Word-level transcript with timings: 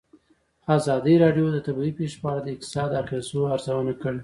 ازادي 0.77 1.15
راډیو 1.23 1.47
د 1.53 1.57
طبیعي 1.67 1.91
پېښې 1.99 2.17
په 2.21 2.27
اړه 2.31 2.41
د 2.43 2.47
اقتصادي 2.53 2.95
اغېزو 3.01 3.39
ارزونه 3.53 3.93
کړې. 4.01 4.19